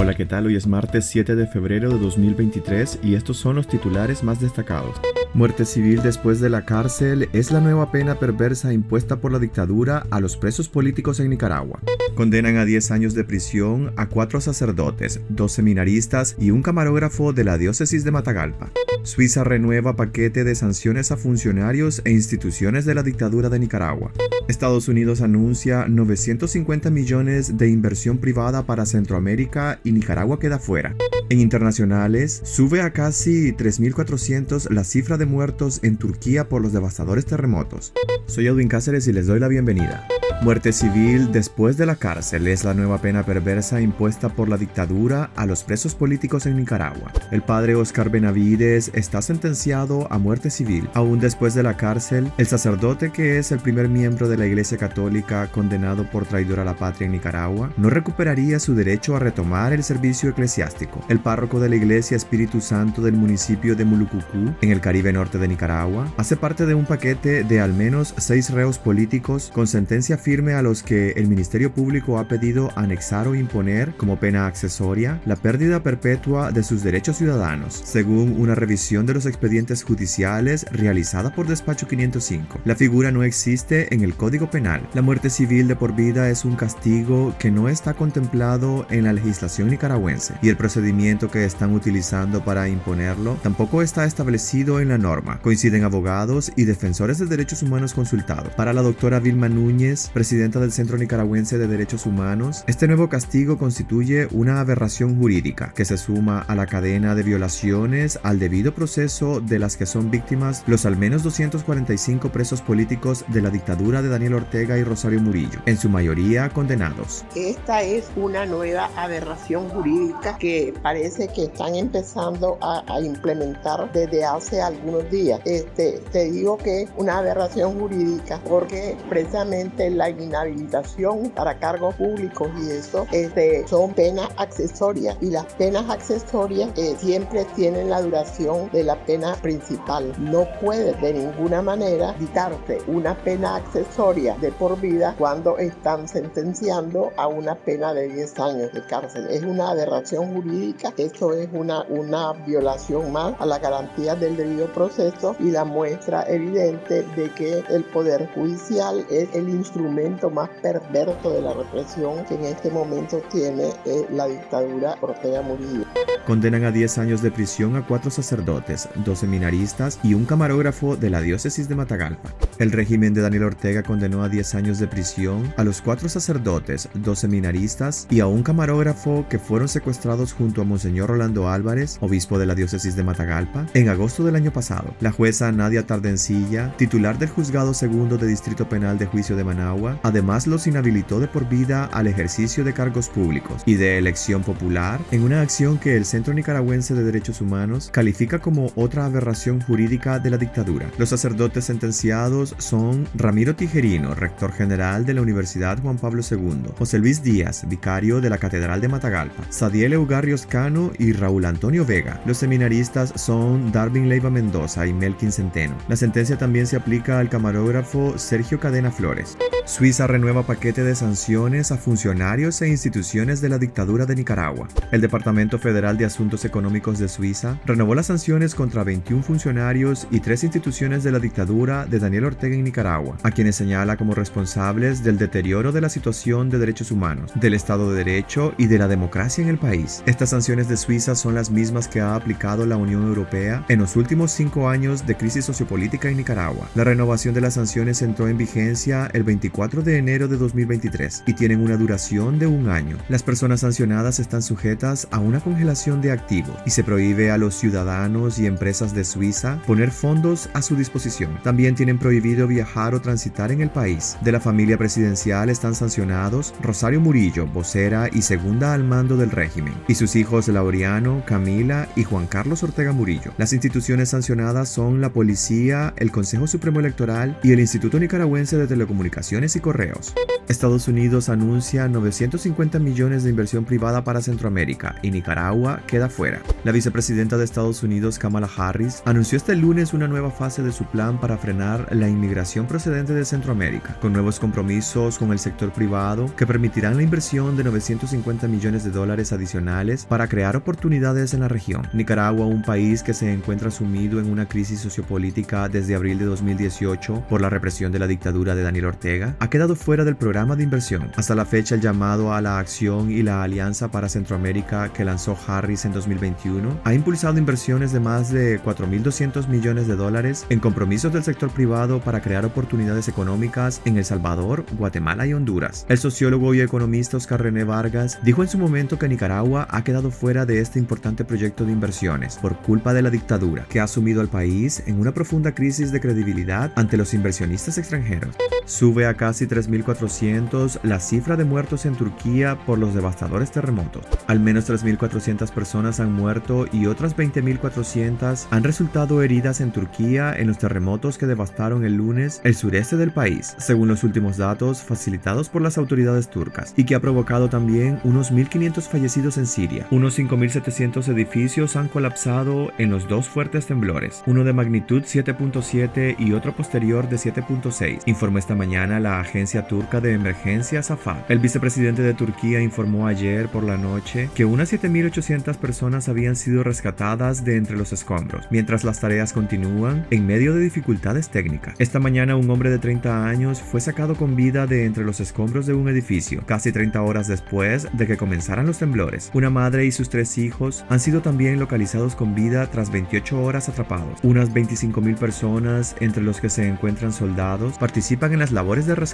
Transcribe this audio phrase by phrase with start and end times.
[0.00, 0.46] Hola, ¿qué tal?
[0.46, 4.94] Hoy es martes 7 de febrero de 2023 y estos son los titulares más destacados.
[5.34, 10.06] Muerte civil después de la cárcel es la nueva pena perversa impuesta por la dictadura
[10.10, 11.80] a los presos políticos en Nicaragua.
[12.14, 17.44] Condenan a 10 años de prisión a cuatro sacerdotes, dos seminaristas y un camarógrafo de
[17.44, 18.70] la diócesis de Matagalpa.
[19.02, 24.12] Suiza renueva paquete de sanciones a funcionarios e instituciones de la dictadura de Nicaragua.
[24.48, 30.96] Estados Unidos anuncia 950 millones de inversión privada para Centroamérica y Nicaragua queda fuera.
[31.30, 37.26] En internacionales, sube a casi 3.400 la cifra de muertos en Turquía por los devastadores
[37.26, 37.92] terremotos.
[38.26, 40.08] Soy Edwin Cáceres y les doy la bienvenida.
[40.40, 45.30] Muerte civil después de la cárcel es la nueva pena perversa impuesta por la dictadura
[45.34, 47.12] a los presos políticos en Nicaragua.
[47.32, 50.88] El padre Oscar Benavides está sentenciado a muerte civil.
[50.94, 54.78] Aún después de la cárcel, el sacerdote que es el primer miembro de la Iglesia
[54.78, 59.72] Católica condenado por traidor a la patria en Nicaragua no recuperaría su derecho a retomar
[59.72, 61.04] el servicio eclesiástico.
[61.08, 65.38] El párroco de la Iglesia Espíritu Santo del municipio de Mulucucú, en el Caribe Norte
[65.38, 70.16] de Nicaragua, hace parte de un paquete de al menos seis reos políticos con sentencia
[70.28, 75.36] a los que el Ministerio Público ha pedido anexar o imponer como pena accesoria la
[75.36, 81.46] pérdida perpetua de sus derechos ciudadanos, según una revisión de los expedientes judiciales realizada por
[81.46, 82.60] Despacho 505.
[82.66, 84.86] La figura no existe en el Código Penal.
[84.92, 89.14] La muerte civil de por vida es un castigo que no está contemplado en la
[89.14, 94.98] legislación nicaragüense y el procedimiento que están utilizando para imponerlo tampoco está establecido en la
[94.98, 95.40] norma.
[95.40, 98.52] Coinciden abogados y defensores de derechos humanos consultados.
[98.54, 103.56] Para la doctora Vilma Núñez, presidenta del Centro Nicaragüense de Derechos Humanos, este nuevo castigo
[103.56, 109.40] constituye una aberración jurídica que se suma a la cadena de violaciones al debido proceso
[109.40, 114.08] de las que son víctimas los al menos 245 presos políticos de la dictadura de
[114.08, 117.24] Daniel Ortega y Rosario Murillo, en su mayoría condenados.
[117.36, 124.60] Esta es una nueva aberración jurídica que parece que están empezando a, implementar desde hace
[124.60, 125.40] algunos días.
[125.44, 132.48] Este, te digo que es una aberración jurídica porque precisamente la inhabilitación para cargos públicos
[132.60, 138.70] y eso este, son penas accesorias y las penas accesorias eh, siempre tienen la duración
[138.72, 140.12] de la pena principal.
[140.18, 147.10] No puede de ninguna manera quitarse una pena accesoria de por vida cuando están sentenciando
[147.16, 149.26] a una pena de 10 años de cárcel.
[149.30, 154.72] Es una aberración jurídica, esto es una, una violación más a la garantía del debido
[154.72, 159.97] proceso y la muestra evidente de que el Poder Judicial es el instrumento
[160.30, 163.72] más perverso de la represión que en este momento tiene
[164.10, 165.84] la dictadura Ortega Murillo.
[166.26, 171.10] Condenan a 10 años de prisión a cuatro sacerdotes, dos seminaristas y un camarógrafo de
[171.10, 172.34] la diócesis de Matagalpa.
[172.58, 176.88] El régimen de Daniel Ortega condenó a 10 años de prisión a los cuatro sacerdotes,
[176.94, 182.38] dos seminaristas y a un camarógrafo que fueron secuestrados junto a Monseñor Rolando Álvarez, obispo
[182.38, 184.94] de la diócesis de Matagalpa, en agosto del año pasado.
[185.00, 189.87] La jueza Nadia Tardencilla, titular del juzgado segundo de Distrito Penal de Juicio de Managua,
[190.02, 195.00] además los inhabilitó de por vida al ejercicio de cargos públicos y de elección popular
[195.10, 200.18] en una acción que el Centro Nicaragüense de Derechos Humanos califica como otra aberración jurídica
[200.18, 200.90] de la dictadura.
[200.98, 206.98] Los sacerdotes sentenciados son Ramiro Tijerino, rector general de la Universidad Juan Pablo II, José
[206.98, 212.20] Luis Díaz, vicario de la Catedral de Matagalpa, Sadiel Eugarrios Cano y Raúl Antonio Vega.
[212.26, 215.76] Los seminaristas son Darwin Leiva Mendoza y Melkin Centeno.
[215.88, 219.36] La sentencia también se aplica al camarógrafo Sergio Cadena Flores.
[219.78, 224.66] Suiza renueva paquete de sanciones a funcionarios e instituciones de la dictadura de Nicaragua.
[224.90, 230.18] El Departamento Federal de Asuntos Económicos de Suiza renovó las sanciones contra 21 funcionarios y
[230.18, 235.04] tres instituciones de la dictadura de Daniel Ortega en Nicaragua, a quienes señala como responsables
[235.04, 238.88] del deterioro de la situación de derechos humanos, del Estado de Derecho y de la
[238.88, 240.02] democracia en el país.
[240.06, 243.94] Estas sanciones de Suiza son las mismas que ha aplicado la Unión Europea en los
[243.94, 246.68] últimos cinco años de crisis sociopolítica en Nicaragua.
[246.74, 251.34] La renovación de las sanciones entró en vigencia el 24 de enero de 2023 y
[251.34, 252.96] tienen una duración de un año.
[253.08, 257.56] Las personas sancionadas están sujetas a una congelación de activos y se prohíbe a los
[257.56, 261.40] ciudadanos y empresas de Suiza poner fondos a su disposición.
[261.42, 264.16] También tienen prohibido viajar o transitar en el país.
[264.20, 269.74] De la familia presidencial están sancionados Rosario Murillo, vocera y segunda al mando del régimen,
[269.88, 273.32] y sus hijos Laureano, Camila y Juan Carlos Ortega Murillo.
[273.38, 278.68] Las instituciones sancionadas son la Policía, el Consejo Supremo Electoral y el Instituto Nicaragüense de
[278.68, 280.14] Telecomunicaciones y Correos.
[280.48, 286.40] Estados Unidos anuncia 950 millones de inversión privada para Centroamérica y Nicaragua queda fuera.
[286.64, 290.84] La vicepresidenta de Estados Unidos, Kamala Harris, anunció este lunes una nueva fase de su
[290.84, 296.34] plan para frenar la inmigración procedente de Centroamérica, con nuevos compromisos con el sector privado
[296.34, 301.48] que permitirán la inversión de 950 millones de dólares adicionales para crear oportunidades en la
[301.48, 301.88] región.
[301.92, 307.24] Nicaragua, un país que se encuentra sumido en una crisis sociopolítica desde abril de 2018
[307.28, 310.64] por la represión de la dictadura de Daniel Ortega, ha quedado fuera del programa de
[310.64, 311.10] inversión.
[311.16, 315.36] Hasta la fecha, el llamado a la acción y la alianza para Centroamérica que lanzó
[315.46, 321.12] Harris en 2021 ha impulsado inversiones de más de 4.200 millones de dólares en compromisos
[321.12, 325.86] del sector privado para crear oportunidades económicas en El Salvador, Guatemala y Honduras.
[325.88, 330.10] El sociólogo y economista Oscar René Vargas dijo en su momento que Nicaragua ha quedado
[330.10, 334.20] fuera de este importante proyecto de inversiones por culpa de la dictadura que ha sumido
[334.20, 338.34] al país en una profunda crisis de credibilidad ante los inversionistas extranjeros.
[338.64, 344.06] Sube a casi 3.400 la cifra de muertos en Turquía por los devastadores terremotos.
[344.26, 350.46] Al menos 3.400 personas han muerto y otras 20.400 han resultado heridas en Turquía en
[350.46, 355.50] los terremotos que devastaron el lunes el sureste del país, según los últimos datos facilitados
[355.50, 359.86] por las autoridades turcas, y que ha provocado también unos 1.500 fallecidos en Siria.
[359.90, 366.32] Unos 5.700 edificios han colapsado en los dos fuertes temblores, uno de magnitud 7.7 y
[366.32, 371.24] otro posterior de 7.6, informó esta mañana la agencia turca de emergencia SAFA.
[371.28, 376.62] El vicepresidente de Turquía informó ayer por la noche que unas 7.800 personas habían sido
[376.62, 381.74] rescatadas de entre los escombros, mientras las tareas continúan en medio de dificultades técnicas.
[381.78, 385.66] Esta mañana un hombre de 30 años fue sacado con vida de entre los escombros
[385.66, 389.30] de un edificio, casi 30 horas después de que comenzaran los temblores.
[389.34, 393.68] Una madre y sus tres hijos han sido también localizados con vida tras 28 horas
[393.68, 394.18] atrapados.
[394.22, 399.07] Unas 25.000 personas, entre los que se encuentran soldados, participan en las labores de rescate.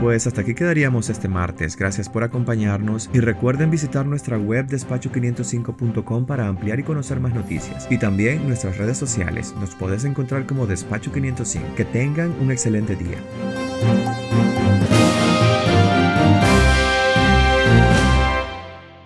[0.00, 1.76] Pues hasta aquí quedaríamos este martes.
[1.76, 7.86] Gracias por acompañarnos y recuerden visitar nuestra web despacho505.com para ampliar y conocer más noticias.
[7.90, 9.54] Y también nuestras redes sociales.
[9.60, 11.74] Nos puedes encontrar como Despacho 505.
[11.76, 13.18] Que tengan un excelente día.